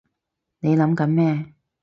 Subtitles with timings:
[0.61, 1.53] 你諗緊咩？